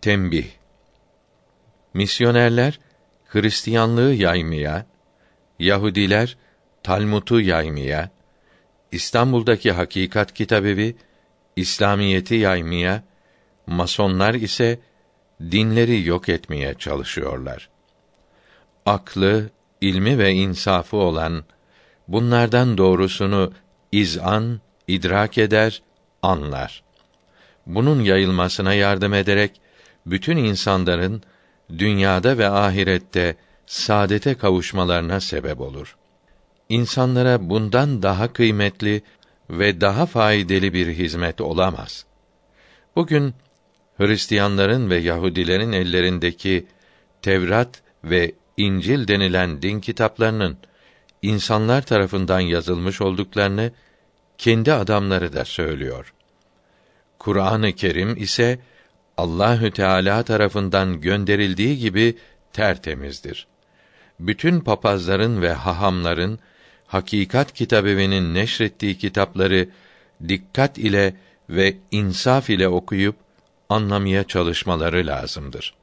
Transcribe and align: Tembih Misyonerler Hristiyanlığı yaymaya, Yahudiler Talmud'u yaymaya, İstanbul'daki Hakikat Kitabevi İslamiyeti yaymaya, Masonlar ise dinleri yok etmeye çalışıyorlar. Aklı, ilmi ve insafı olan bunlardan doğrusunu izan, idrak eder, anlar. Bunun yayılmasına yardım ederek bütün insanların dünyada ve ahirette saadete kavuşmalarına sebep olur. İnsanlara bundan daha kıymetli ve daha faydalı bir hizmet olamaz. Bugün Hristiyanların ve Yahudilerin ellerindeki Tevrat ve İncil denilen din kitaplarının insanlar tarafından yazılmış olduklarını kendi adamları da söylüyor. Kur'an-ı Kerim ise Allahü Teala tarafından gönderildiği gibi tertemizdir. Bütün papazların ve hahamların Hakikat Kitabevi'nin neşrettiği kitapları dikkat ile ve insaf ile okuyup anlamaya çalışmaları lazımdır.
Tembih 0.00 0.46
Misyonerler 1.94 2.80
Hristiyanlığı 3.26 4.14
yaymaya, 4.14 4.86
Yahudiler 5.58 6.36
Talmud'u 6.82 7.40
yaymaya, 7.40 8.10
İstanbul'daki 8.92 9.72
Hakikat 9.72 10.34
Kitabevi 10.34 10.96
İslamiyeti 11.56 12.34
yaymaya, 12.34 13.02
Masonlar 13.66 14.34
ise 14.34 14.80
dinleri 15.40 16.06
yok 16.06 16.28
etmeye 16.28 16.74
çalışıyorlar. 16.74 17.68
Aklı, 18.86 19.50
ilmi 19.80 20.18
ve 20.18 20.32
insafı 20.32 20.96
olan 20.96 21.44
bunlardan 22.08 22.78
doğrusunu 22.78 23.52
izan, 23.92 24.60
idrak 24.88 25.38
eder, 25.38 25.82
anlar. 26.22 26.82
Bunun 27.66 28.00
yayılmasına 28.00 28.74
yardım 28.74 29.14
ederek 29.14 29.60
bütün 30.06 30.36
insanların 30.36 31.22
dünyada 31.78 32.38
ve 32.38 32.48
ahirette 32.48 33.36
saadete 33.66 34.34
kavuşmalarına 34.34 35.20
sebep 35.20 35.60
olur. 35.60 35.96
İnsanlara 36.68 37.50
bundan 37.50 38.02
daha 38.02 38.32
kıymetli 38.32 39.02
ve 39.50 39.80
daha 39.80 40.06
faydalı 40.06 40.72
bir 40.72 40.86
hizmet 40.86 41.40
olamaz. 41.40 42.04
Bugün 42.96 43.34
Hristiyanların 43.96 44.90
ve 44.90 44.96
Yahudilerin 44.96 45.72
ellerindeki 45.72 46.66
Tevrat 47.22 47.82
ve 48.04 48.32
İncil 48.56 49.08
denilen 49.08 49.62
din 49.62 49.80
kitaplarının 49.80 50.56
insanlar 51.22 51.82
tarafından 51.82 52.40
yazılmış 52.40 53.00
olduklarını 53.00 53.72
kendi 54.38 54.72
adamları 54.72 55.32
da 55.32 55.44
söylüyor. 55.44 56.14
Kur'an-ı 57.18 57.72
Kerim 57.72 58.16
ise 58.16 58.58
Allahü 59.18 59.70
Teala 59.70 60.22
tarafından 60.22 61.00
gönderildiği 61.00 61.78
gibi 61.78 62.16
tertemizdir. 62.52 63.46
Bütün 64.20 64.60
papazların 64.60 65.42
ve 65.42 65.52
hahamların 65.52 66.38
Hakikat 66.86 67.52
Kitabevi'nin 67.52 68.34
neşrettiği 68.34 68.98
kitapları 68.98 69.68
dikkat 70.28 70.78
ile 70.78 71.14
ve 71.50 71.76
insaf 71.90 72.50
ile 72.50 72.68
okuyup 72.68 73.16
anlamaya 73.68 74.24
çalışmaları 74.24 75.06
lazımdır. 75.06 75.74